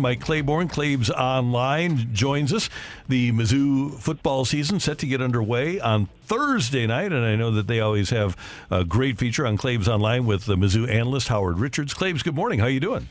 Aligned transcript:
Mike 0.00 0.20
Claiborne, 0.20 0.68
Claibs 0.68 1.10
Online, 1.10 2.12
joins 2.14 2.52
us. 2.52 2.70
The 3.08 3.32
Mizzou 3.32 3.98
football 3.98 4.44
season 4.44 4.80
set 4.80 4.98
to 4.98 5.06
get 5.06 5.20
underway 5.20 5.80
on 5.80 6.06
Thursday 6.24 6.86
night, 6.86 7.12
and 7.12 7.24
I 7.24 7.36
know 7.36 7.50
that 7.50 7.66
they 7.66 7.80
always 7.80 8.10
have 8.10 8.36
a 8.70 8.84
great 8.84 9.18
feature 9.18 9.46
on 9.46 9.56
Claibs 9.56 9.88
Online 9.88 10.24
with 10.24 10.46
the 10.46 10.56
Mizzou 10.56 10.88
analyst 10.88 11.28
Howard 11.28 11.58
Richards. 11.58 11.94
Claibs, 11.94 12.22
good 12.22 12.34
morning. 12.34 12.58
How 12.58 12.66
are 12.66 12.70
you 12.70 12.80
doing? 12.80 13.08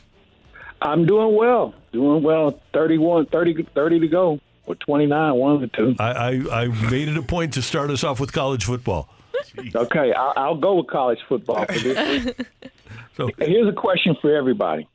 I'm 0.80 1.06
doing 1.06 1.36
well. 1.36 1.74
Doing 1.92 2.22
well. 2.22 2.60
31, 2.72 3.26
30, 3.26 3.68
30 3.74 4.00
to 4.00 4.08
go. 4.08 4.40
Or 4.66 4.74
29, 4.76 5.34
one 5.34 5.54
of 5.54 5.60
the 5.60 5.66
two. 5.68 5.96
I, 5.98 6.10
I, 6.12 6.62
I 6.62 6.90
made 6.90 7.08
it 7.08 7.16
a 7.16 7.22
point 7.22 7.54
to 7.54 7.62
start 7.62 7.90
us 7.90 8.04
off 8.04 8.20
with 8.20 8.32
college 8.32 8.64
football. 8.64 9.08
Okay, 9.74 10.12
I'll, 10.14 10.32
I'll 10.36 10.56
go 10.56 10.76
with 10.76 10.86
college 10.86 11.18
football 11.28 11.66
for 11.66 11.78
this 11.78 12.24
week. 12.24 12.46
so 13.16 13.28
here's 13.38 13.68
a 13.68 13.72
question 13.72 14.16
for 14.22 14.34
everybody 14.34 14.88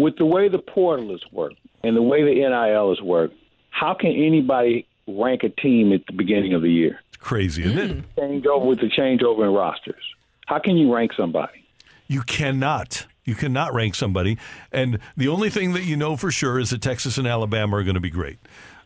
with 0.00 0.16
the 0.16 0.26
way 0.26 0.48
the 0.48 0.58
portal 0.58 1.14
is 1.14 1.22
worked 1.32 1.58
and 1.82 1.96
the 1.96 2.02
way 2.02 2.22
the 2.22 2.34
NIL 2.34 2.92
is 2.92 3.00
worked, 3.00 3.34
how 3.70 3.94
can 3.94 4.10
anybody 4.10 4.86
rank 5.06 5.42
a 5.42 5.48
team 5.48 5.92
at 5.92 6.06
the 6.06 6.12
beginning 6.12 6.54
of 6.54 6.62
the 6.62 6.70
year? 6.70 7.00
It's 7.08 7.16
crazy, 7.16 7.64
isn't 7.64 7.78
it? 7.78 8.04
Change 8.18 8.46
over 8.46 8.66
with 8.66 8.80
the 8.80 8.88
changeover 8.88 9.44
in 9.44 9.54
rosters. 9.54 10.02
How 10.46 10.58
can 10.58 10.76
you 10.76 10.92
rank 10.94 11.12
somebody? 11.16 11.64
You 12.08 12.22
cannot. 12.22 13.06
You 13.24 13.34
cannot 13.34 13.72
rank 13.72 13.94
somebody. 13.94 14.38
And 14.72 14.98
the 15.16 15.28
only 15.28 15.50
thing 15.50 15.72
that 15.74 15.84
you 15.84 15.96
know 15.96 16.16
for 16.16 16.30
sure 16.30 16.58
is 16.58 16.70
that 16.70 16.82
Texas 16.82 17.18
and 17.18 17.26
Alabama 17.26 17.76
are 17.76 17.84
going 17.84 17.94
to 17.94 18.00
be 18.00 18.10
great. 18.10 18.38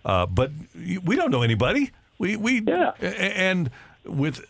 Uh, 0.05 0.27
but 0.27 0.51
we 0.75 1.17
don't 1.17 1.31
know 1.31 1.43
anybody. 1.43 1.91
We 2.19 2.37
we 2.37 2.61
yeah. 2.61 2.93
and 3.01 3.71
with 4.05 4.45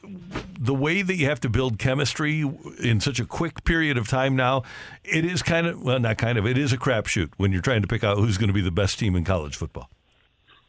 the 0.58 0.74
way 0.74 1.02
that 1.02 1.14
you 1.14 1.26
have 1.26 1.40
to 1.40 1.48
build 1.48 1.78
chemistry 1.78 2.44
in 2.82 3.00
such 3.00 3.20
a 3.20 3.24
quick 3.24 3.64
period 3.64 3.96
of 3.96 4.08
time 4.08 4.36
now, 4.36 4.62
it 5.04 5.24
is 5.24 5.42
kind 5.42 5.66
of 5.66 5.82
well, 5.82 5.98
not 5.98 6.18
kind 6.18 6.38
of. 6.38 6.46
It 6.46 6.58
is 6.58 6.72
a 6.72 6.78
crapshoot 6.78 7.30
when 7.36 7.52
you're 7.52 7.62
trying 7.62 7.82
to 7.82 7.88
pick 7.88 8.04
out 8.04 8.18
who's 8.18 8.38
going 8.38 8.48
to 8.48 8.54
be 8.54 8.62
the 8.62 8.70
best 8.70 8.98
team 8.98 9.16
in 9.16 9.24
college 9.24 9.56
football. 9.56 9.88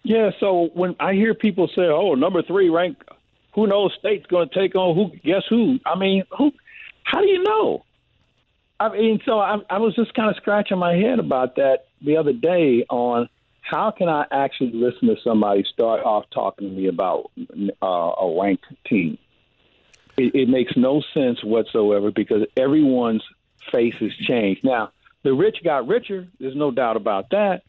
Yeah. 0.03 0.31
So 0.39 0.69
when 0.73 0.95
I 0.99 1.13
hear 1.13 1.33
people 1.33 1.67
say, 1.75 1.83
"Oh, 1.83 2.13
number 2.13 2.43
three 2.43 2.69
rank," 2.69 2.97
who 3.53 3.67
knows? 3.67 3.93
State's 3.97 4.25
going 4.27 4.49
to 4.49 4.55
take 4.55 4.75
on 4.75 4.95
who? 4.95 5.17
Guess 5.23 5.43
who? 5.49 5.79
I 5.85 5.97
mean, 5.97 6.23
who? 6.37 6.51
How 7.03 7.21
do 7.21 7.27
you 7.27 7.43
know? 7.43 7.85
I 8.79 8.89
mean, 8.89 9.21
so 9.25 9.39
I, 9.39 9.57
I 9.69 9.77
was 9.77 9.95
just 9.95 10.13
kind 10.13 10.29
of 10.29 10.35
scratching 10.35 10.77
my 10.77 10.95
head 10.95 11.19
about 11.19 11.55
that 11.55 11.85
the 12.01 12.17
other 12.17 12.33
day 12.33 12.85
on 12.89 13.29
how 13.65 13.89
can 13.89 14.07
I 14.09 14.25
actually 14.31 14.71
listen 14.73 15.07
to 15.07 15.15
somebody 15.23 15.65
start 15.73 16.03
off 16.03 16.25
talking 16.31 16.69
to 16.69 16.75
me 16.75 16.87
about 16.87 17.31
uh, 17.81 17.85
a 17.85 18.39
ranked 18.39 18.65
team? 18.87 19.17
It, 20.17 20.35
it 20.35 20.49
makes 20.49 20.73
no 20.77 21.01
sense 21.13 21.43
whatsoever 21.43 22.11
because 22.11 22.43
everyone's 22.55 23.23
faces 23.71 24.13
change. 24.27 24.59
Now, 24.63 24.91
the 25.23 25.33
rich 25.33 25.57
got 25.63 25.87
richer. 25.87 26.27
There's 26.39 26.55
no 26.55 26.69
doubt 26.69 26.95
about 26.95 27.31
that. 27.31 27.63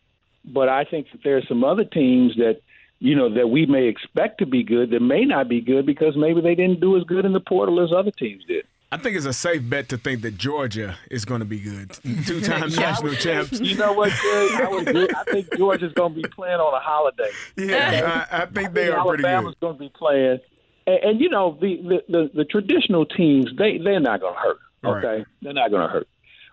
But 0.44 0.68
I 0.68 0.84
think 0.84 1.10
that 1.12 1.22
there 1.24 1.38
are 1.38 1.46
some 1.48 1.64
other 1.64 1.84
teams 1.84 2.36
that 2.36 2.60
you 2.98 3.16
know 3.16 3.34
that 3.34 3.48
we 3.48 3.64
may 3.66 3.88
expect 3.88 4.38
to 4.38 4.46
be 4.46 4.62
good 4.62 4.90
that 4.90 5.00
may 5.00 5.24
not 5.24 5.48
be 5.48 5.60
good 5.60 5.86
because 5.86 6.14
maybe 6.16 6.40
they 6.42 6.54
didn't 6.54 6.80
do 6.80 6.96
as 6.96 7.04
good 7.04 7.24
in 7.24 7.32
the 7.32 7.40
portal 7.40 7.82
as 7.82 7.90
other 7.92 8.10
teams 8.10 8.44
did. 8.44 8.66
I 8.92 8.98
think 8.98 9.16
it's 9.16 9.26
a 9.26 9.32
safe 9.32 9.68
bet 9.68 9.88
to 9.88 9.98
think 9.98 10.22
that 10.22 10.38
Georgia 10.38 10.96
is 11.10 11.24
going 11.24 11.40
to 11.40 11.44
be 11.44 11.58
good. 11.58 11.90
Two 12.24 12.40
times 12.42 12.76
yeah, 12.76 12.90
national 12.90 13.14
champs. 13.14 13.60
You 13.60 13.76
know 13.76 13.92
what, 13.92 14.12
I, 14.12 14.68
would, 14.70 15.14
I 15.14 15.24
think 15.24 15.56
Georgia's 15.56 15.92
going 15.92 16.14
to 16.14 16.22
be 16.22 16.28
playing 16.28 16.60
on 16.60 16.72
a 16.72 16.80
holiday. 16.80 17.30
Yeah, 17.56 18.26
I, 18.30 18.42
I 18.42 18.46
think 18.46 18.68
I 18.68 18.72
they 18.72 18.86
think 18.86 18.96
are 18.96 19.04
pretty 19.06 19.22
good. 19.22 19.28
Alabama's 19.28 19.56
going 19.60 19.74
to 19.74 19.80
be 19.80 19.88
playing. 19.88 20.38
And, 20.86 20.98
and 21.02 21.20
you 21.20 21.28
know, 21.28 21.58
the, 21.60 21.76
the, 21.82 22.02
the, 22.08 22.30
the 22.34 22.44
traditional 22.44 23.06
teams, 23.06 23.50
they, 23.58 23.78
they're 23.78 23.98
not 23.98 24.20
going 24.20 24.34
to 24.34 24.40
hurt. 24.40 24.58
Okay? 24.84 25.16
Right. 25.18 25.26
They're 25.42 25.52
not 25.52 25.70
going 25.70 25.82
to 25.82 25.92
hurt. 25.92 26.08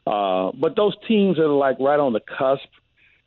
Uh, 0.07 0.51
but 0.59 0.75
those 0.75 0.95
teams 1.07 1.37
that 1.37 1.43
are 1.43 1.49
like 1.49 1.79
right 1.79 1.99
on 1.99 2.13
the 2.13 2.19
cusp, 2.19 2.67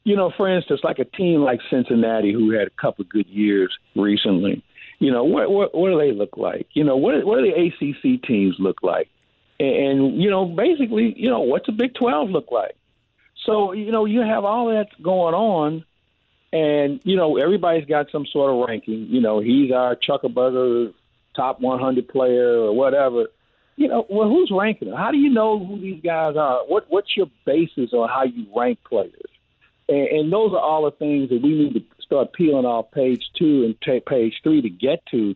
you 0.03 0.17
know, 0.17 0.33
for 0.37 0.49
instance, 0.49 0.81
like 0.83 0.99
a 0.99 1.05
team 1.05 1.43
like 1.43 1.61
Cincinnati 1.71 2.33
who 2.33 2.51
had 2.51 2.67
a 2.67 2.71
couple 2.71 3.03
of 3.03 3.09
good 3.09 3.29
years 3.29 3.73
recently– 3.95 4.65
you 4.99 5.11
know, 5.13 5.25
what 5.25 5.51
what 5.51 5.75
what 5.75 5.91
do 5.91 5.99
they 5.99 6.13
look 6.13 6.37
like? 6.37 6.69
You 6.73 6.85
know, 6.85 6.97
what 6.97 7.25
what 7.25 7.39
do 7.39 7.51
the 7.51 7.67
ACC 7.67 8.23
teams 8.23 8.57
look 8.59 8.83
like? 8.83 9.09
And, 9.59 10.21
you 10.23 10.29
know, 10.29 10.45
basically, 10.45 11.15
you 11.17 11.31
know, 11.31 11.41
what's 11.41 11.67
the 11.67 11.73
Big 11.73 11.95
Twelve 11.95 12.31
look 12.31 12.51
like? 12.51 12.77
So 13.45 13.73
you 13.73 13.93
know, 13.93 14.05
you 14.05 14.21
have 14.21 14.45
all 14.45 14.69
that 14.69 14.89
going 15.03 15.35
on, 15.35 15.85
and 16.53 17.01
you 17.05 17.17
know, 17.17 17.37
everybody's 17.37 17.87
got 17.87 18.11
some 18.11 18.27
sort 18.27 18.53
of 18.53 18.69
ranking. 18.69 19.07
You 19.09 19.21
know, 19.21 19.41
he's 19.41 19.73
our 19.73 19.97
Chuckerberger 19.97 20.93
top 21.35 21.61
100 21.61 22.09
player 22.09 22.59
or 22.59 22.73
whatever. 22.73 23.27
You 23.77 23.89
know, 23.89 24.07
well, 24.09 24.29
who's 24.29 24.51
ranking 24.51 24.89
them? 24.89 24.97
How 24.97 25.11
do 25.11 25.19
you 25.19 25.29
know 25.29 25.65
who 25.65 25.79
these 25.79 26.03
guys 26.03 26.37
are? 26.37 26.61
What 26.67 26.87
what's 26.89 27.17
your 27.17 27.27
basis 27.45 27.93
on 27.93 28.09
how 28.09 28.25
you 28.25 28.47
rank 28.57 28.79
players? 28.89 29.13
And, 29.89 30.09
and 30.09 30.33
those 30.33 30.53
are 30.53 30.59
all 30.59 30.85
the 30.87 30.97
things 30.97 31.29
that 31.29 31.43
we 31.43 31.51
need 31.51 31.75
to 31.75 31.81
start 32.07 32.33
peeling 32.33 32.65
off 32.65 32.91
page 32.93 33.31
two 33.35 33.65
and 33.65 33.81
t- 33.81 34.01
page 34.01 34.41
three 34.43 34.63
to 34.63 34.71
get 34.71 35.05
to, 35.11 35.35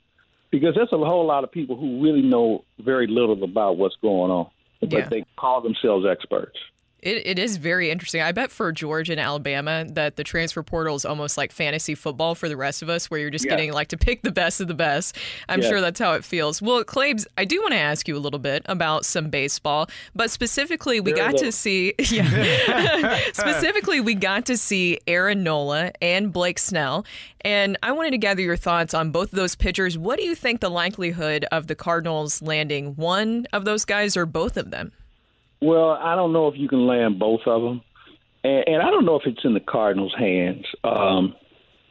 because 0.50 0.74
there's 0.74 0.92
a 0.92 0.98
whole 0.98 1.26
lot 1.26 1.44
of 1.44 1.52
people 1.52 1.76
who 1.76 2.02
really 2.02 2.22
know 2.22 2.64
very 2.78 3.06
little 3.06 3.42
about 3.44 3.76
what's 3.76 3.96
going 3.96 4.30
on, 4.30 4.46
but 4.80 4.90
Yeah. 4.92 5.08
they 5.08 5.24
call 5.36 5.60
themselves 5.60 6.06
experts. 6.06 6.58
It, 7.02 7.26
it 7.26 7.38
is 7.38 7.56
very 7.56 7.90
interesting. 7.90 8.20
I 8.22 8.32
bet 8.32 8.50
for 8.50 8.70
Georgia 8.72 9.12
and 9.12 9.20
Alabama 9.20 9.86
that 9.92 10.16
the 10.16 10.24
transfer 10.24 10.62
portal 10.62 10.94
is 10.96 11.04
almost 11.04 11.36
like 11.38 11.52
fantasy 11.52 11.94
football 11.94 12.34
for 12.34 12.48
the 12.48 12.56
rest 12.56 12.82
of 12.82 12.88
us, 12.88 13.10
where 13.10 13.18
you're 13.20 13.30
just 13.30 13.44
Yeah. 13.44 13.52
getting 13.52 13.72
like 13.72 13.88
to 13.88 13.96
pick 13.96 14.22
the 14.22 14.30
best 14.32 14.60
of 14.60 14.68
the 14.68 14.74
best. 14.74 15.16
I'm 15.48 15.62
Yeah. 15.62 15.68
sure 15.68 15.80
that's 15.80 15.98
how 16.00 16.12
it 16.14 16.24
feels. 16.24 16.60
Well, 16.60 16.84
Claibs, 16.84 17.26
I 17.38 17.44
do 17.44 17.60
want 17.60 17.72
to 17.72 17.78
ask 17.78 18.06
you 18.08 18.16
a 18.16 18.20
little 18.20 18.38
bit 18.38 18.62
about 18.66 19.04
some 19.06 19.30
baseball, 19.30 19.88
but 20.14 20.30
specifically, 20.30 21.00
we 21.00 21.12
Very 21.12 21.32
got 21.32 21.38
to 21.38 21.52
see, 21.52 21.94
yeah, 22.10 23.18
specifically, 23.32 24.00
we 24.00 24.14
got 24.14 24.46
to 24.46 24.56
see 24.56 24.98
Aaron 25.06 25.42
Nola 25.42 25.92
and 26.02 26.32
Blake 26.32 26.58
Snell. 26.58 27.04
And 27.42 27.78
I 27.82 27.92
wanted 27.92 28.10
to 28.10 28.18
gather 28.18 28.42
your 28.42 28.56
thoughts 28.56 28.92
on 28.92 29.10
both 29.10 29.32
of 29.32 29.36
those 29.36 29.54
pitchers. 29.54 29.96
What 29.96 30.18
do 30.18 30.24
you 30.24 30.34
think 30.34 30.60
the 30.60 30.68
likelihood 30.70 31.46
of 31.50 31.66
the 31.66 31.74
Cardinals 31.74 32.42
landing 32.42 32.94
one 32.96 33.46
of 33.52 33.64
those 33.64 33.84
guys 33.86 34.16
or 34.16 34.26
both 34.26 34.56
of 34.58 34.70
them? 34.70 34.92
Well, 35.60 35.90
I 35.90 36.14
don't 36.14 36.32
know 36.32 36.48
if 36.48 36.56
you 36.56 36.68
can 36.68 36.86
land 36.86 37.18
both 37.18 37.42
of 37.46 37.62
them, 37.62 37.82
and, 38.42 38.64
and 38.66 38.82
I 38.82 38.90
don't 38.90 39.04
know 39.04 39.16
if 39.16 39.26
it's 39.26 39.44
in 39.44 39.54
the 39.54 39.60
Cardinals' 39.60 40.14
hands. 40.18 40.64
Um, 40.82 41.34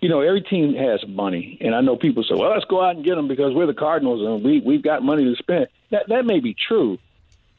you 0.02 0.10
know, 0.10 0.22
every 0.22 0.42
team 0.42 0.74
has 0.76 1.02
money, 1.08 1.58
and 1.62 1.76
I 1.76 1.82
know 1.82 1.96
people 1.96 2.24
say, 2.24 2.34
"Well, 2.36 2.50
let's 2.50 2.66
go 2.66 2.82
out 2.82 2.96
and 2.96 3.06
get 3.06 3.16
them 3.16 3.28
because 3.28 3.54
we're 3.54 3.68
the 3.68 3.74
Cardinals 3.74 4.22
and 4.26 4.44
we 4.44 4.62
we've 4.62 4.82
got 4.82 5.04
money 5.04 5.24
to 5.24 5.36
spend." 5.36 5.68
That 5.92 6.08
that 6.10 6.26
may 6.26 6.40
be 6.40 6.56
true, 6.56 6.98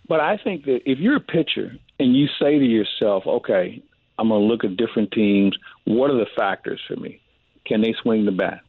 but 0.09 0.21
I 0.21 0.37
think 0.37 0.65
that 0.65 0.81
if 0.91 0.99
you're 0.99 1.17
a 1.17 1.21
pitcher 1.21 1.77
and 1.99 2.17
you 2.17 2.27
say 2.41 2.59
to 2.59 2.65
yourself, 2.65 3.27
"Okay, 3.27 3.83
I'm 4.19 4.29
going 4.29 4.41
to 4.41 4.47
look 4.47 4.65
at 4.65 4.77
different 4.77 5.13
teams. 5.13 5.57
What 5.85 6.11
are 6.11 6.19
the 6.19 6.27
factors 6.37 6.81
for 6.89 6.97
me? 6.97 7.21
Can 7.67 7.83
they 7.83 7.95
swing 8.03 8.25
the 8.25 8.33
bat? 8.33 8.63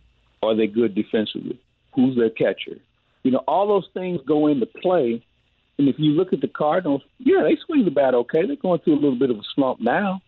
Are 0.44 0.56
they 0.56 0.68
good 0.68 0.94
defensively? 0.94 1.60
Who's 1.96 2.16
their 2.16 2.30
catcher? 2.30 2.78
You 3.24 3.32
know, 3.32 3.44
all 3.48 3.68
those 3.68 3.88
things 3.96 4.22
go 4.28 4.46
into 4.46 4.68
play." 4.68 5.24
And 5.82 5.90
if 5.90 5.96
you 5.98 6.12
look 6.12 6.32
at 6.32 6.42
the 6.42 6.48
Cardinals, 6.48 7.02
yeah, 7.18 7.42
they 7.42 7.58
swing 7.66 7.86
the 7.86 7.92
bat 7.92 8.14
okay. 8.14 8.46
They're 8.46 8.56
going 8.56 8.82
through 8.82 8.94
a 8.94 9.02
little 9.02 9.18
bit 9.18 9.32
of 9.32 9.38
a 9.38 9.44
slump 9.56 9.82
now. 9.82 10.22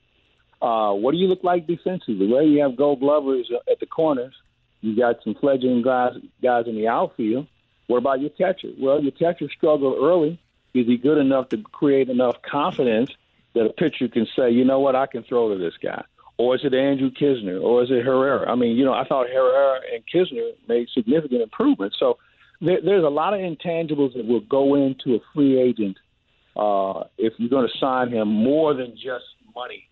Uh, 0.59 0.93
what 0.93 1.11
do 1.11 1.17
you 1.17 1.27
look 1.27 1.43
like 1.43 1.67
defensively? 1.67 2.25
Well, 2.25 2.41
you 2.41 2.63
have 2.63 2.75
Gold 2.75 3.01
Glovers 3.01 3.51
at 3.69 3.79
the 3.79 3.85
corners. 3.85 4.33
You 4.81 4.95
got 4.95 5.17
some 5.23 5.35
fledgling 5.35 5.83
guys 5.83 6.13
guys 6.41 6.65
in 6.65 6.75
the 6.75 6.87
outfield. 6.87 7.45
What 7.85 7.99
about 7.99 8.19
your 8.19 8.31
catcher? 8.31 8.69
Well, 8.79 8.99
your 8.99 9.11
catcher 9.11 9.47
struggled 9.55 10.03
early. 10.03 10.41
Is 10.73 10.87
he 10.87 10.97
good 10.97 11.19
enough 11.19 11.49
to 11.49 11.57
create 11.57 12.09
enough 12.09 12.41
confidence 12.41 13.11
that 13.53 13.67
a 13.67 13.73
pitcher 13.73 14.07
can 14.07 14.25
say, 14.35 14.49
you 14.49 14.65
know 14.65 14.79
what, 14.79 14.95
I 14.95 15.05
can 15.05 15.21
throw 15.21 15.49
to 15.49 15.63
this 15.63 15.75
guy? 15.83 16.03
Or 16.37 16.55
is 16.55 16.61
it 16.63 16.73
Andrew 16.73 17.11
Knizner? 17.11 17.61
Or 17.61 17.83
is 17.83 17.91
it 17.91 18.03
Herrera? 18.03 18.49
I 18.49 18.55
mean, 18.55 18.75
you 18.75 18.85
know, 18.85 18.93
I 18.93 19.03
thought 19.05 19.27
Herrera 19.27 19.81
and 19.93 20.03
Knizner 20.11 20.49
made 20.67 20.87
significant 20.89 21.43
improvements. 21.43 21.97
So 21.99 22.17
there, 22.65 22.79
there's 22.83 23.03
a 23.03 23.09
lot 23.09 23.33
of 23.33 23.39
intangibles 23.39 24.13
that 24.15 24.25
will 24.25 24.41
go 24.41 24.75
into 24.75 25.15
a 25.15 25.19
free 25.33 25.59
agent 25.59 25.97
uh, 26.55 27.03
if 27.17 27.33
you're 27.37 27.49
going 27.49 27.67
to 27.67 27.77
sign 27.79 28.09
him 28.09 28.27
more 28.27 28.73
than 28.73 28.95
just 28.95 29.25
money. 29.55 29.87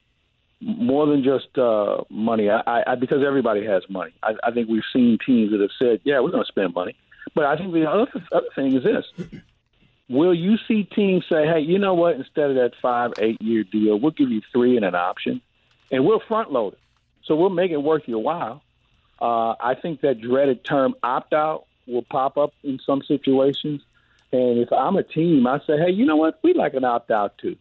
more 0.61 1.07
than 1.07 1.23
just 1.23 1.57
uh, 1.57 2.03
money. 2.09 2.49
I, 2.49 2.83
I, 2.85 2.95
because 2.95 3.23
everybody 3.25 3.65
has 3.65 3.83
money. 3.89 4.13
I, 4.21 4.33
I 4.43 4.51
think 4.51 4.69
we've 4.69 4.83
seen 4.93 5.17
teams 5.25 5.51
that 5.51 5.59
have 5.59 5.71
said, 5.79 6.01
"Yeah, 6.03 6.19
we're 6.19 6.31
going 6.31 6.43
to 6.43 6.47
spend 6.47 6.73
money." 6.73 6.95
But 7.33 7.45
I 7.45 7.57
think 7.57 7.73
the 7.73 7.89
other 7.89 8.07
other 8.31 8.47
thing 8.55 8.75
is 8.75 8.83
this: 8.83 9.05
Will 10.09 10.35
you 10.35 10.57
see 10.67 10.83
teams 10.83 11.25
say, 11.27 11.47
"Hey, 11.47 11.61
you 11.61 11.79
know 11.79 11.95
what? 11.95 12.15
Instead 12.15 12.51
of 12.51 12.55
that 12.57 12.73
five, 12.81 13.13
eight 13.19 13.41
year 13.41 13.63
deal, 13.63 13.99
we'll 13.99 14.11
give 14.11 14.29
you 14.29 14.41
three 14.51 14.75
and 14.75 14.85
an 14.85 14.95
option, 14.95 15.41
and 15.91 16.05
we'll 16.05 16.21
front 16.27 16.51
load 16.51 16.73
it, 16.73 16.79
so 17.25 17.35
we'll 17.35 17.49
make 17.49 17.71
it 17.71 17.77
worth 17.77 18.03
your 18.07 18.21
while." 18.21 18.61
Uh, 19.19 19.55
I 19.59 19.75
think 19.81 20.01
that 20.01 20.19
dreaded 20.19 20.65
term 20.65 20.95
opt 21.03 21.33
out 21.33 21.65
will 21.91 22.05
pop 22.09 22.37
up 22.37 22.53
in 22.63 22.79
some 22.85 23.01
situations. 23.07 23.81
And 24.31 24.59
if 24.59 24.71
I'm 24.71 24.95
a 24.95 25.03
team, 25.03 25.45
I 25.45 25.59
say, 25.67 25.77
hey, 25.77 25.91
you 25.91 26.05
know 26.05 26.15
what? 26.15 26.39
We'd 26.43 26.55
like 26.55 26.73
an 26.73 26.83
opt 26.85 27.11
out 27.11 27.37
too. 27.37 27.55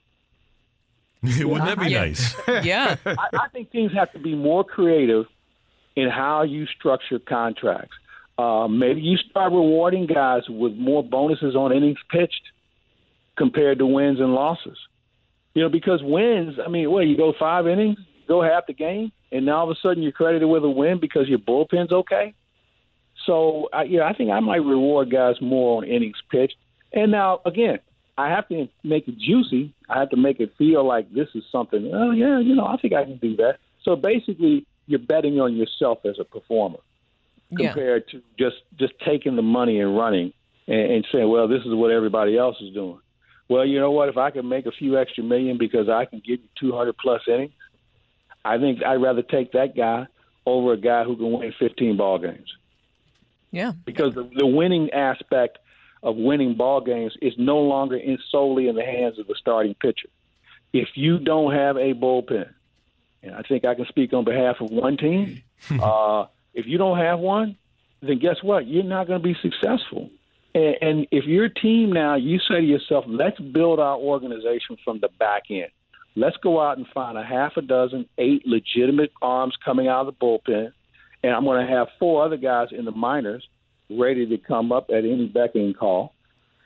Wouldn't 1.22 1.64
that 1.64 1.78
be 1.80 1.90
Yeah. 1.90 2.00
nice? 2.00 2.34
Yeah. 2.64 2.96
I, 3.04 3.16
I 3.34 3.48
think 3.52 3.70
teams 3.70 3.92
have 3.92 4.12
to 4.12 4.18
be 4.18 4.34
more 4.34 4.64
creative 4.64 5.26
in 5.96 6.08
how 6.08 6.42
you 6.42 6.66
structure 6.66 7.18
contracts. 7.18 7.96
Uh, 8.38 8.68
maybe 8.68 9.02
you 9.02 9.16
start 9.18 9.52
rewarding 9.52 10.06
guys 10.06 10.42
with 10.48 10.72
more 10.74 11.02
bonuses 11.04 11.54
on 11.54 11.72
innings 11.72 11.98
pitched 12.10 12.42
compared 13.36 13.78
to 13.78 13.86
wins 13.86 14.18
and 14.20 14.34
losses. 14.34 14.78
You 15.54 15.62
know, 15.62 15.68
because 15.68 16.00
wins, 16.02 16.58
I 16.64 16.68
mean, 16.70 16.90
well, 16.90 17.02
you 17.02 17.16
go 17.16 17.34
five 17.38 17.66
innings, 17.66 17.98
go 18.28 18.40
half 18.42 18.66
the 18.66 18.72
game, 18.72 19.12
and 19.32 19.44
now 19.44 19.58
all 19.58 19.70
of 19.70 19.76
a 19.76 19.80
sudden 19.82 20.02
you're 20.02 20.12
credited 20.12 20.48
with 20.48 20.64
a 20.64 20.70
win 20.70 21.00
because 21.00 21.28
your 21.28 21.38
bullpen's 21.40 21.92
okay. 21.92 22.32
So, 23.30 23.68
I, 23.72 23.84
you 23.84 23.98
know, 23.98 24.06
I 24.06 24.12
think 24.12 24.30
I 24.30 24.40
might 24.40 24.56
reward 24.56 25.12
guys 25.12 25.36
more 25.40 25.76
on 25.78 25.88
innings 25.88 26.16
pitched. 26.32 26.56
And 26.92 27.12
now, 27.12 27.40
again, 27.46 27.78
I 28.18 28.28
have 28.28 28.48
to 28.48 28.68
make 28.82 29.06
it 29.06 29.18
juicy. 29.18 29.72
I 29.88 30.00
have 30.00 30.10
to 30.10 30.16
make 30.16 30.40
it 30.40 30.52
feel 30.58 30.84
like 30.84 31.12
this 31.14 31.28
is 31.36 31.44
something. 31.52 31.92
Oh, 31.94 32.10
yeah, 32.10 32.40
you 32.40 32.56
know, 32.56 32.66
I 32.66 32.76
think 32.76 32.92
I 32.92 33.04
can 33.04 33.18
do 33.18 33.36
that. 33.36 33.58
So 33.84 33.94
basically, 33.94 34.66
you're 34.88 34.98
betting 34.98 35.40
on 35.40 35.54
yourself 35.54 35.98
as 36.04 36.16
a 36.18 36.24
performer 36.24 36.78
Yeah. 37.52 37.68
compared 37.72 38.08
to 38.08 38.20
just 38.36 38.56
just 38.80 38.94
taking 39.06 39.36
the 39.36 39.42
money 39.42 39.78
and 39.78 39.96
running 39.96 40.32
and, 40.66 40.92
and 40.92 41.06
saying, 41.12 41.28
well, 41.30 41.46
this 41.46 41.60
is 41.60 41.72
what 41.72 41.92
everybody 41.92 42.36
else 42.36 42.56
is 42.60 42.74
doing. 42.74 42.98
Well, 43.48 43.64
you 43.64 43.78
know 43.78 43.92
what? 43.92 44.08
If 44.08 44.16
I 44.16 44.32
can 44.32 44.48
make 44.48 44.66
a 44.66 44.72
few 44.72 44.98
extra 44.98 45.22
million 45.22 45.56
because 45.56 45.88
I 45.88 46.04
can 46.04 46.18
give 46.18 46.40
you 46.40 46.48
200 46.58 46.96
plus 46.98 47.22
innings, 47.28 47.52
I 48.44 48.58
think 48.58 48.82
I'd 48.84 49.00
rather 49.00 49.22
take 49.22 49.52
that 49.52 49.76
guy 49.76 50.08
over 50.46 50.72
a 50.72 50.76
guy 50.76 51.04
who 51.04 51.14
can 51.14 51.30
win 51.30 51.52
15 51.60 51.96
ball 51.96 52.18
games 52.18 52.50
Yeah. 53.52 53.72
because 53.84 54.14
the, 54.14 54.30
the 54.34 54.46
winning 54.46 54.90
aspect 54.90 55.58
of 56.02 56.16
winning 56.16 56.54
ball 56.54 56.80
games 56.80 57.14
is 57.20 57.34
no 57.36 57.58
longer 57.58 57.96
in 57.96 58.18
solely 58.30 58.68
in 58.68 58.76
the 58.76 58.84
hands 58.84 59.18
of 59.18 59.26
the 59.26 59.34
starting 59.38 59.74
pitcher. 59.74 60.08
If 60.72 60.88
you 60.94 61.18
don't 61.18 61.52
have 61.52 61.76
a 61.76 61.94
bullpen, 61.94 62.48
and 63.22 63.34
I 63.34 63.42
think 63.42 63.64
I 63.64 63.74
can 63.74 63.86
speak 63.86 64.12
on 64.12 64.24
behalf 64.24 64.56
of 64.60 64.70
one 64.70 64.96
team, 64.96 65.42
uh, 65.82 66.26
if 66.54 66.66
you 66.66 66.78
don't 66.78 66.98
have 66.98 67.18
one, 67.18 67.56
then 68.02 68.18
guess 68.18 68.36
what? 68.42 68.66
You're 68.66 68.84
not 68.84 69.06
going 69.06 69.20
to 69.20 69.28
be 69.28 69.36
successful. 69.42 70.10
And, 70.54 70.76
and 70.80 71.06
if 71.10 71.26
your 71.26 71.48
team 71.48 71.92
now, 71.92 72.14
you 72.16 72.38
say 72.38 72.60
to 72.60 72.66
yourself, 72.66 73.04
let's 73.06 73.38
build 73.38 73.78
our 73.78 73.96
organization 73.96 74.76
from 74.84 75.00
the 75.00 75.08
back 75.18 75.44
end. 75.50 75.70
Let's 76.16 76.36
go 76.38 76.60
out 76.60 76.78
and 76.78 76.86
find 76.88 77.16
a 77.16 77.24
half 77.24 77.56
a 77.56 77.62
dozen, 77.62 78.08
eight 78.18 78.46
legitimate 78.46 79.12
arms 79.22 79.54
coming 79.64 79.86
out 79.86 80.06
of 80.06 80.14
the 80.18 80.24
bullpen, 80.24 80.72
and 81.22 81.34
I'm 81.34 81.44
going 81.44 81.66
to 81.66 81.72
have 81.72 81.88
four 81.98 82.24
other 82.24 82.36
guys 82.36 82.68
in 82.72 82.84
the 82.84 82.92
minors 82.92 83.46
ready 83.90 84.26
to 84.26 84.38
come 84.38 84.72
up 84.72 84.90
at 84.90 85.04
any 85.04 85.26
beckoning 85.26 85.74
call. 85.74 86.14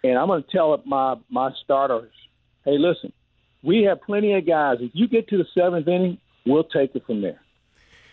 And 0.02 0.18
I'm 0.18 0.26
going 0.26 0.42
to 0.42 0.50
tell 0.50 0.82
my 0.84 1.16
my 1.30 1.50
starters, 1.64 2.12
hey, 2.64 2.78
listen, 2.78 3.12
we 3.62 3.84
have 3.84 4.02
plenty 4.02 4.34
of 4.34 4.46
guys. 4.46 4.78
If 4.80 4.90
you 4.94 5.08
get 5.08 5.28
to 5.28 5.38
the 5.38 5.46
seventh 5.54 5.88
inning, 5.88 6.18
we'll 6.44 6.64
take 6.64 6.94
it 6.94 7.06
from 7.06 7.22
there. 7.22 7.40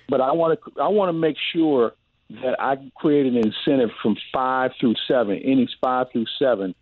But 0.07 0.21
I 0.21 0.31
want 0.31 0.59
to 0.63 0.81
I 0.81 0.87
want 0.87 1.09
to 1.09 1.13
make 1.13 1.37
sure 1.53 1.93
that 2.29 2.55
I 2.59 2.77
create 2.95 3.25
an 3.25 3.35
incentive 3.35 3.89
from 4.01 4.15
five 4.33 4.71
through 4.79 4.95
seven 5.07 5.37
innings, 5.37 5.75
five 5.81 6.07
through 6.11 6.27
seven, 6.39 6.73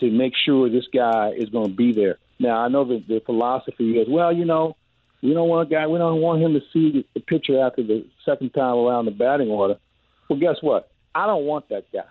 to 0.00 0.10
make 0.10 0.34
sure 0.36 0.68
this 0.68 0.88
guy 0.92 1.32
is 1.36 1.48
going 1.48 1.70
to 1.70 1.74
be 1.74 1.92
there. 1.92 2.18
Now 2.38 2.58
I 2.58 2.68
know 2.68 2.84
that 2.84 3.08
the 3.08 3.20
philosophy 3.24 3.98
is, 3.98 4.08
well, 4.08 4.32
you 4.32 4.44
know, 4.44 4.76
we 5.24 5.32
don't 5.32 5.48
want 5.48 5.66
a 5.66 5.74
guy, 5.74 5.86
we 5.86 5.98
don't 5.98 6.20
want 6.20 6.42
him 6.42 6.52
to 6.52 6.60
see 6.70 7.06
the, 7.14 7.20
pitcher 7.20 7.58
after 7.58 7.82
the 7.82 8.06
second 8.26 8.52
time 8.52 8.76
around 8.76 9.06
the 9.06 9.10
batting 9.10 9.48
order. 9.48 9.78
Well, 10.28 10.38
guess 10.38 10.56
what? 10.60 10.90
I 11.14 11.26
don't 11.26 11.44
want 11.46 11.70
that 11.70 11.90
guy. 11.90 12.04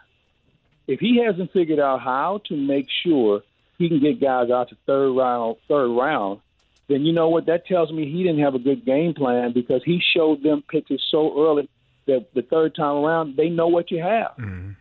If 0.87 0.99
he 0.99 1.23
hasn't 1.23 1.53
figured 1.53 1.79
out 1.79 2.01
how 2.01 2.41
to 2.45 2.57
make 2.57 2.87
sure 2.89 3.43
he 3.77 3.87
can 3.87 3.99
get 3.99 4.19
guys 4.19 4.49
out 4.49 4.69
to 4.69 4.77
third 4.87 5.11
round, 5.11 5.57
third 5.67 5.89
round, 5.89 6.39
then 6.87 7.05
you 7.05 7.13
know 7.13 7.29
what? 7.29 7.45
That 7.45 7.67
tells 7.67 7.91
me 7.91 8.11
he 8.11 8.23
didn't 8.23 8.41
have 8.41 8.55
a 8.55 8.59
good 8.59 8.83
game 8.83 9.13
plan 9.13 9.53
because 9.53 9.83
he 9.83 10.01
showed 10.01 10.41
them 10.41 10.63
pitches 10.67 11.01
so 11.09 11.39
early 11.39 11.69
that 12.07 12.33
the 12.33 12.41
third 12.41 12.73
time 12.73 12.95
around 12.95 13.37
they 13.37 13.49
know 13.49 13.67
what 13.67 13.91
you 13.91 14.01
have. 14.01 14.31
Mm-hmm. 14.39 14.71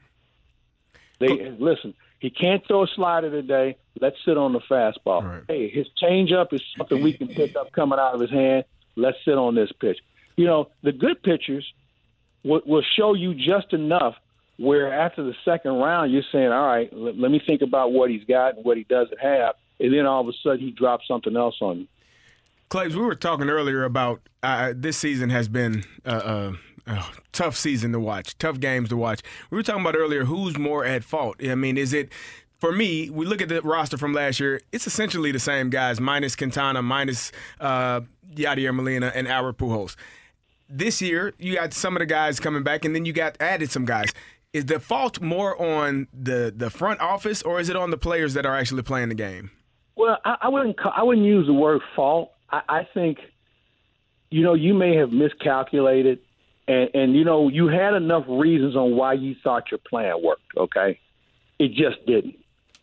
They 1.21 1.51
listen. 1.51 1.95
He 2.23 2.31
can't 2.31 2.65
throw 2.69 2.85
a 2.85 2.87
slider 2.87 3.33
today. 3.33 3.77
Let's 4.01 4.15
sit 4.25 4.39
on 4.39 4.53
the 4.53 4.61
fastball. 4.61 5.25
Right. 5.25 5.43
Hey, 5.49 5.69
his 5.69 5.89
changeup 6.01 6.53
is 6.53 6.63
something 6.79 7.03
we 7.03 7.15
can 7.15 7.27
pick 7.27 7.57
up 7.57 7.73
coming 7.73 7.99
out 7.99 8.15
of 8.15 8.21
his 8.21 8.31
hand. 8.31 8.65
Let's 8.95 9.19
sit 9.25 9.35
on 9.35 9.57
this 9.57 9.73
pitch. 9.81 9.99
You 10.37 10.47
know, 10.47 10.71
the 10.85 10.93
good 10.93 11.21
pitchers 11.25 11.67
will, 12.45 12.61
will 12.65 12.85
show 12.97 13.15
you 13.15 13.35
just 13.35 13.73
enough 13.73 14.15
where 14.57 14.93
after 14.93 15.25
the 15.25 15.35
second 15.45 15.73
round 15.73 16.13
you're 16.13 16.23
saying, 16.31 16.53
all 16.53 16.65
right, 16.65 16.89
let, 16.93 17.19
let 17.19 17.33
me 17.33 17.43
think 17.45 17.61
about 17.61 17.91
what 17.91 18.09
he's 18.09 18.23
got 18.23 18.55
and 18.55 18.65
what 18.65 18.77
he 18.77 18.85
doesn't 18.85 19.19
have, 19.21 19.57
and 19.81 19.93
then 19.93 20.07
all 20.07 20.21
of 20.21 20.29
a 20.29 20.33
sudden 20.45 20.61
he 20.61 20.71
drops 20.71 21.09
something 21.09 21.37
else 21.37 21.57
on 21.61 21.81
you. 21.81 21.89
Claibs, 22.71 22.95
we 22.95 23.03
were 23.03 23.17
talking 23.17 23.51
earlier 23.51 23.83
about 23.83 24.29
uh, 24.45 24.73
this 24.77 24.97
season 24.97 25.31
has 25.31 25.49
been 25.49 25.83
a, 26.05 26.15
a, 26.15 26.53
a 26.87 27.05
tough 27.33 27.57
season 27.57 27.93
to 27.93 28.01
watch, 28.01 28.37
tough 28.39 28.61
games 28.61 28.89
to 28.91 28.97
watch. 28.97 29.21
We 29.51 29.57
were 29.57 29.63
talking 29.63 29.83
about 29.83 29.97
earlier 29.97 30.25
who's 30.25 30.59
more 30.59 30.85
at 30.85 31.05
fault. 31.05 31.37
I 31.45 31.55
mean, 31.55 31.77
is 31.77 31.93
it 31.93 32.11
for 32.59 32.73
me? 32.73 33.11
We 33.11 33.27
look 33.27 33.41
at 33.43 33.49
the 33.49 33.63
roster 33.63 33.97
from 33.97 34.13
last 34.13 34.41
year; 34.41 34.61
it's 34.73 34.87
essentially 34.87 35.33
the 35.33 35.39
same 35.39 35.71
guys, 35.71 36.01
minus 36.01 36.37
Quintana, 36.37 36.83
minus 36.83 37.33
uh, 37.61 38.01
Yadier 38.35 38.75
Molina, 38.75 39.13
and 39.15 39.29
Albert 39.29 39.59
Pujols. 39.59 39.97
This 40.69 41.03
year, 41.03 41.35
you 41.39 41.55
got 41.55 41.75
some 41.75 41.97
of 41.97 42.01
the 42.01 42.07
guys 42.07 42.41
coming 42.41 42.63
back, 42.63 42.85
and 42.85 42.95
then 42.95 43.05
you 43.05 43.13
got 43.13 43.37
added 43.41 43.71
some 43.71 43.85
guys. 43.85 44.13
Is 44.53 44.67
the 44.67 44.81
fault 44.81 45.21
more 45.21 45.61
on 45.61 46.09
the 46.13 46.53
the 46.55 46.71
front 46.71 47.01
office, 47.01 47.43
or 47.43 47.59
is 47.61 47.69
it 47.69 47.77
on 47.77 47.91
the 47.91 47.97
players 47.99 48.35
that 48.35 48.45
are 48.45 48.57
actually 48.57 48.83
playing 48.83 49.09
the 49.09 49.15
game? 49.15 49.51
Well, 49.97 50.19
I, 50.25 50.37
I 50.43 50.49
wouldn't. 50.49 50.77
I 50.85 51.03
wouldn't 51.03 51.27
use 51.27 51.47
the 51.47 51.53
word 51.53 51.81
fault. 51.97 52.33
I, 52.51 52.61
I 52.69 52.89
think, 52.93 53.19
you 54.31 54.43
know, 54.43 54.55
you 54.55 54.75
may 54.75 54.97
have 54.97 55.11
miscalculated, 55.11 56.19
and 56.69 56.91
and 56.95 57.15
you 57.15 57.25
know, 57.25 57.49
you 57.49 57.69
had 57.69 57.95
enough 57.95 58.25
reasons 58.29 58.77
on 58.77 58.97
why 58.97 59.15
you 59.15 59.35
thought 59.43 59.71
your 59.71 59.79
plan 59.79 60.23
worked. 60.23 60.43
Okay, 60.57 60.99
it 61.59 61.69
just 61.69 62.05
didn't. 62.07 62.37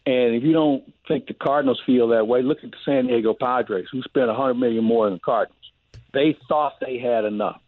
And 0.05 0.35
if 0.35 0.43
you 0.43 0.53
don't 0.53 0.83
think 1.07 1.27
the 1.27 1.33
Cardinals 1.33 1.81
feel 1.85 2.07
that 2.09 2.27
way, 2.27 2.41
look 2.41 2.63
at 2.63 2.71
the 2.71 2.77
San 2.83 3.07
Diego 3.07 3.35
Padres, 3.39 3.87
who 3.91 4.01
spent 4.01 4.29
a 4.29 4.33
hundred 4.33 4.55
million 4.55 4.83
more 4.83 5.05
than 5.05 5.15
the 5.15 5.19
Cardinals. 5.19 5.55
They 6.13 6.37
thought 6.47 6.79
they 6.81 6.97
had 6.97 7.25
enough, 7.25 7.61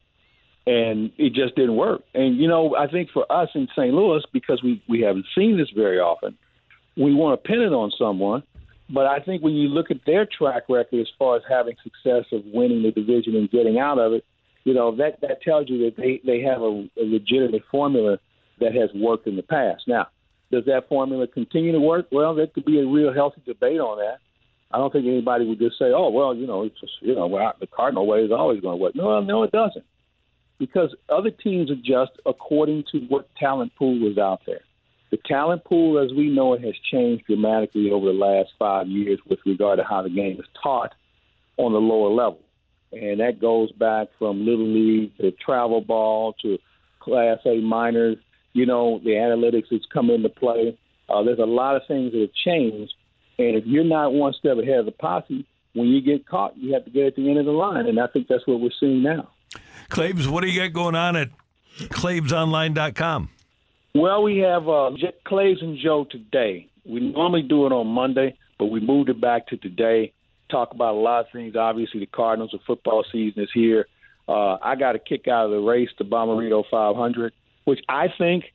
and 0.65 1.11
it 1.17 1.33
just 1.33 1.55
didn't 1.55 1.75
work. 1.75 2.01
And 2.13 2.37
you 2.37 2.47
know, 2.47 2.75
I 2.75 2.87
think 2.87 3.09
for 3.11 3.31
us 3.31 3.49
in 3.53 3.67
St. 3.75 3.93
Louis, 3.93 4.23
because 4.33 4.61
we 4.63 4.81
we 4.89 5.01
haven't 5.01 5.27
seen 5.35 5.57
this 5.57 5.69
very 5.69 5.99
often, 5.99 6.37
we 6.97 7.13
want 7.13 7.41
to 7.41 7.47
pin 7.47 7.61
it 7.61 7.73
on 7.73 7.91
someone. 7.97 8.43
But 8.89 9.05
I 9.05 9.19
think 9.19 9.41
when 9.41 9.53
you 9.53 9.69
look 9.69 9.89
at 9.89 10.03
their 10.05 10.25
track 10.25 10.63
record 10.67 10.99
as 10.99 11.07
far 11.17 11.37
as 11.37 11.43
having 11.47 11.75
success 11.81 12.25
of 12.33 12.43
winning 12.45 12.83
the 12.83 12.91
division 12.91 13.37
and 13.37 13.49
getting 13.49 13.79
out 13.79 13.99
of 13.99 14.11
it, 14.11 14.25
you 14.63 14.73
know 14.73 14.95
that 14.95 15.21
that 15.21 15.41
tells 15.41 15.69
you 15.69 15.85
that 15.85 15.97
they 15.97 16.21
they 16.25 16.41
have 16.41 16.61
a, 16.61 16.87
a 16.97 17.03
legitimate 17.03 17.63
formula 17.69 18.19
that 18.59 18.75
has 18.75 18.89
worked 18.93 19.27
in 19.27 19.35
the 19.35 19.43
past. 19.43 19.83
Now, 19.87 20.07
does 20.51 20.65
that 20.65 20.87
formula 20.87 21.27
continue 21.27 21.71
to 21.71 21.79
work? 21.79 22.07
Well, 22.11 22.35
there 22.35 22.47
could 22.47 22.65
be 22.65 22.79
a 22.79 22.85
real 22.85 23.13
healthy 23.13 23.41
debate 23.45 23.79
on 23.79 23.97
that. 23.97 24.17
I 24.73 24.77
don't 24.77 24.91
think 24.93 25.05
anybody 25.05 25.45
would 25.45 25.59
just 25.59 25.77
say, 25.77 25.91
"Oh, 25.93 26.09
well, 26.09 26.35
you 26.35 26.47
know, 26.47 26.63
it's 26.63 26.79
just 26.79 26.93
you 27.01 27.15
know, 27.15 27.27
well, 27.27 27.53
the 27.59 27.67
Cardinal 27.67 28.07
way 28.07 28.19
is 28.19 28.31
always 28.31 28.61
going 28.61 28.77
to 28.77 28.81
work." 28.81 28.95
No, 28.95 29.19
no, 29.21 29.43
it 29.43 29.51
doesn't, 29.51 29.85
because 30.59 30.95
other 31.09 31.31
teams 31.31 31.71
adjust 31.71 32.11
according 32.25 32.85
to 32.91 32.99
what 33.09 33.27
talent 33.39 33.73
pool 33.75 34.09
is 34.09 34.17
out 34.17 34.41
there. 34.45 34.61
The 35.11 35.17
talent 35.25 35.65
pool, 35.65 35.99
as 35.99 36.15
we 36.15 36.29
know 36.29 36.53
it, 36.53 36.63
has 36.63 36.73
changed 36.89 37.25
dramatically 37.25 37.91
over 37.91 38.05
the 38.05 38.13
last 38.13 38.51
five 38.57 38.87
years 38.87 39.19
with 39.27 39.39
regard 39.45 39.79
to 39.79 39.83
how 39.83 40.01
the 40.01 40.09
game 40.09 40.39
is 40.39 40.45
taught 40.63 40.93
on 41.57 41.73
the 41.73 41.79
lower 41.79 42.09
level. 42.09 42.39
And 42.91 43.19
that 43.19 43.39
goes 43.39 43.71
back 43.71 44.09
from 44.19 44.45
Little 44.45 44.67
League 44.67 45.15
to 45.17 45.31
travel 45.31 45.81
ball 45.81 46.33
to 46.41 46.57
Class 46.99 47.39
A 47.45 47.61
minors. 47.61 48.17
You 48.53 48.65
know, 48.65 48.99
the 49.03 49.11
analytics 49.11 49.71
has 49.71 49.81
come 49.93 50.09
into 50.09 50.29
play. 50.29 50.77
Uh, 51.07 51.23
there's 51.23 51.39
a 51.39 51.45
lot 51.45 51.75
of 51.75 51.83
things 51.87 52.11
that 52.11 52.19
have 52.21 52.33
changed. 52.33 52.93
And 53.37 53.55
if 53.55 53.65
you're 53.65 53.83
not 53.83 54.13
one 54.13 54.33
step 54.33 54.57
ahead 54.57 54.79
of 54.79 54.85
the 54.85 54.91
posse, 54.91 55.45
when 55.73 55.87
you 55.87 56.01
get 56.01 56.27
caught, 56.27 56.57
you 56.57 56.73
have 56.73 56.83
to 56.85 56.91
get 56.91 57.07
at 57.07 57.15
the 57.15 57.29
end 57.29 57.39
of 57.39 57.45
the 57.45 57.51
line. 57.51 57.85
And 57.85 57.99
I 57.99 58.07
think 58.07 58.27
that's 58.27 58.45
what 58.45 58.59
we're 58.59 58.71
seeing 58.77 59.03
now. 59.03 59.29
Claibs, 59.89 60.27
what 60.27 60.43
do 60.43 60.49
you 60.49 60.61
got 60.61 60.73
going 60.73 60.95
on 60.95 61.15
at 61.15 61.29
claibsonline.com? 61.77 63.29
Well, 63.93 64.23
we 64.23 64.39
have 64.39 64.67
uh, 64.67 64.91
Claibs 65.25 65.61
and 65.61 65.77
Joe 65.77 66.05
today. 66.09 66.67
We 66.85 66.99
normally 66.99 67.41
do 67.41 67.65
it 67.65 67.71
on 67.71 67.87
Monday, 67.87 68.37
but 68.57 68.65
we 68.65 68.79
moved 68.79 69.09
it 69.09 69.19
back 69.19 69.47
to 69.47 69.57
today 69.57 70.13
talk 70.51 70.73
about 70.73 70.95
a 70.95 70.99
lot 70.99 71.21
of 71.21 71.31
things. 71.31 71.55
Obviously, 71.55 71.99
the 72.01 72.05
Cardinals' 72.05 72.51
the 72.51 72.59
football 72.65 73.03
season 73.11 73.43
is 73.43 73.49
here. 73.53 73.87
Uh, 74.27 74.57
I 74.61 74.75
got 74.75 74.95
a 74.95 74.99
kick 74.99 75.27
out 75.27 75.45
of 75.45 75.51
the 75.51 75.59
race, 75.59 75.89
the 75.97 76.03
Bommarito 76.03 76.63
500, 76.69 77.33
which 77.65 77.79
I 77.89 78.07
think 78.17 78.45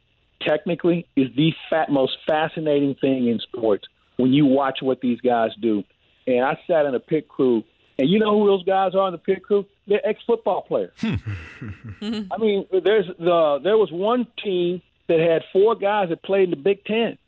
technically 0.41 1.07
is 1.17 1.29
the 1.37 1.53
fat, 1.71 1.91
most 1.91 2.17
fascinating 2.26 2.95
thing 2.95 3.29
in 3.29 3.41
sports 3.41 3.87
when 4.17 4.33
you 4.33 4.47
watch 4.47 4.79
what 4.81 5.00
these 5.00 5.21
guys 5.21 5.50
do. 5.61 5.85
And 6.26 6.45
I 6.45 6.59
sat 6.67 6.87
in 6.87 6.95
a 6.95 7.00
pit 7.00 7.29
crew, 7.29 7.65
and 7.99 8.09
you 8.09 8.19
know 8.19 8.38
who 8.38 8.47
those 8.47 8.65
guys 8.65 8.95
are 8.95 9.09
in 9.09 9.12
the 9.12 9.19
pit 9.19 9.43
crew? 9.43 9.67
They're 9.87 10.07
ex-football 10.07 10.62
players. 10.62 10.93
I 11.03 12.38
mean, 12.38 12.67
there's 12.73 13.07
the 13.19 13.61
there 13.62 13.79
was 13.79 13.91
one 13.93 14.26
team 14.43 14.83
that 15.09 15.21
had 15.21 15.43
four 15.53 15.76
guys 15.76 16.09
that 16.09 16.23
played 16.23 16.45
in 16.45 16.50
the 16.50 16.57
Big 16.57 16.85
Ten. 16.85 17.19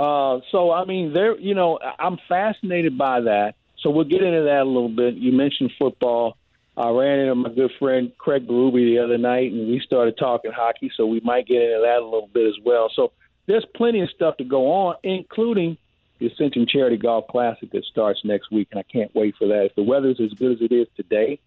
Uh, 0.00 0.40
so 0.50 0.72
I 0.72 0.86
mean, 0.86 1.12
there, 1.12 1.38
you 1.38 1.54
know, 1.54 1.78
I'm 1.98 2.18
fascinated 2.26 2.96
by 2.96 3.20
that. 3.20 3.56
So 3.80 3.90
we'll 3.90 4.06
get 4.06 4.22
into 4.22 4.44
that 4.44 4.62
a 4.62 4.64
little 4.64 4.88
bit. 4.88 5.14
You 5.14 5.30
mentioned 5.30 5.72
football. 5.78 6.38
I 6.74 6.88
ran 6.88 7.18
into 7.18 7.34
my 7.34 7.50
good 7.50 7.70
friend 7.78 8.10
Craig 8.16 8.46
Berube 8.46 8.72
the 8.72 8.98
other 8.98 9.18
night, 9.18 9.52
and 9.52 9.68
we 9.68 9.78
started 9.80 10.16
talking 10.16 10.52
hockey. 10.52 10.90
So 10.96 11.04
we 11.04 11.20
might 11.20 11.46
get 11.46 11.60
into 11.60 11.82
that 11.82 11.98
a 11.98 12.04
little 12.04 12.30
bit 12.32 12.46
as 12.46 12.54
well. 12.64 12.90
So 12.94 13.12
there's 13.44 13.66
plenty 13.74 14.00
of 14.00 14.08
stuff 14.08 14.38
to 14.38 14.44
go 14.44 14.72
on, 14.72 14.96
including 15.02 15.76
the 16.18 16.28
Ascension 16.28 16.66
Charity 16.66 16.96
Golf 16.96 17.26
Classic 17.28 17.70
that 17.72 17.84
starts 17.84 18.24
next 18.24 18.50
week, 18.50 18.68
and 18.70 18.80
I 18.80 18.84
can't 18.84 19.14
wait 19.14 19.34
for 19.36 19.48
that. 19.48 19.66
If 19.66 19.74
the 19.74 19.82
weather's 19.82 20.18
as 20.18 20.32
good 20.32 20.52
as 20.52 20.62
it 20.62 20.72
is 20.72 20.88
today, 20.96 21.40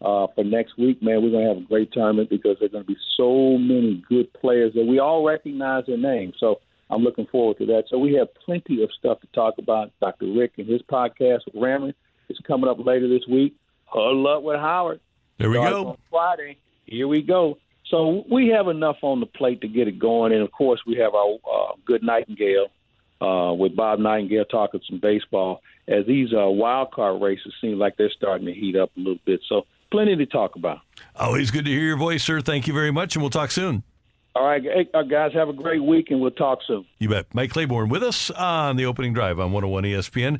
uh, 0.00 0.26
for 0.34 0.42
next 0.42 0.78
week, 0.78 1.02
man, 1.02 1.22
we're 1.22 1.32
going 1.32 1.44
to 1.44 1.54
have 1.54 1.58
a 1.58 1.68
great 1.68 1.92
tournament 1.92 2.30
because 2.30 2.56
there 2.60 2.66
are 2.66 2.70
going 2.70 2.84
to 2.84 2.88
be 2.88 2.96
so 3.14 3.58
many 3.58 4.02
good 4.08 4.32
players 4.32 4.72
that 4.72 4.86
we 4.86 4.98
all 4.98 5.22
recognize 5.22 5.84
their 5.84 5.98
names. 5.98 6.36
So 6.38 6.60
I'm 6.90 7.02
looking 7.02 7.26
forward 7.26 7.58
to 7.58 7.66
that. 7.66 7.84
So 7.88 7.98
we 7.98 8.14
have 8.14 8.28
plenty 8.44 8.82
of 8.82 8.90
stuff 8.98 9.20
to 9.20 9.26
talk 9.28 9.54
about. 9.58 9.92
Dr. 10.00 10.26
Rick 10.32 10.52
and 10.58 10.68
his 10.68 10.82
podcast 10.82 11.40
with 11.46 11.54
Ramley 11.54 11.94
is 12.28 12.38
coming 12.46 12.68
up 12.68 12.84
later 12.84 13.08
this 13.08 13.26
week. 13.28 13.54
Huddle 13.84 14.26
up 14.28 14.42
with 14.42 14.56
Howard. 14.56 15.00
There 15.38 15.50
we 15.50 15.56
Starts 15.56 15.72
go. 15.72 15.96
Friday. 16.10 16.58
Here 16.86 17.08
we 17.08 17.22
go. 17.22 17.58
So 17.90 18.24
we 18.30 18.48
have 18.48 18.68
enough 18.68 18.96
on 19.02 19.20
the 19.20 19.26
plate 19.26 19.60
to 19.62 19.68
get 19.68 19.88
it 19.88 19.98
going, 19.98 20.32
and 20.32 20.42
of 20.42 20.52
course 20.52 20.80
we 20.86 20.96
have 20.96 21.14
our 21.14 21.34
uh, 21.50 21.72
good 21.84 22.02
Nightingale 22.02 22.68
uh, 23.20 23.52
with 23.52 23.74
Bob 23.74 23.98
Nightingale 23.98 24.44
talking 24.44 24.80
some 24.88 25.00
baseball. 25.00 25.62
As 25.88 26.06
these 26.06 26.32
uh, 26.32 26.48
wild 26.48 26.92
card 26.92 27.20
races 27.20 27.52
seem 27.60 27.78
like 27.78 27.96
they're 27.96 28.10
starting 28.16 28.46
to 28.46 28.52
heat 28.52 28.76
up 28.76 28.90
a 28.96 29.00
little 29.00 29.18
bit, 29.24 29.40
so 29.48 29.62
plenty 29.90 30.14
to 30.16 30.26
talk 30.26 30.54
about. 30.54 30.80
Always 31.16 31.50
good 31.50 31.64
to 31.64 31.70
hear 31.70 31.82
your 31.82 31.96
voice, 31.96 32.22
sir. 32.22 32.40
Thank 32.40 32.68
you 32.68 32.74
very 32.74 32.92
much, 32.92 33.16
and 33.16 33.22
we'll 33.22 33.30
talk 33.30 33.50
soon. 33.50 33.82
All 34.34 34.46
right, 34.46 34.62
uh, 34.94 35.02
guys, 35.02 35.32
have 35.34 35.48
a 35.48 35.52
great 35.52 35.82
week, 35.82 36.10
and 36.10 36.20
we'll 36.20 36.30
talk 36.30 36.60
soon. 36.64 36.86
You 36.98 37.08
bet. 37.08 37.26
Mike 37.34 37.50
Claiborne 37.50 37.88
with 37.88 38.04
us 38.04 38.30
on 38.30 38.76
the 38.76 38.86
opening 38.86 39.12
drive 39.12 39.40
on 39.40 39.50
101 39.50 39.82
ESPN. 39.84 40.38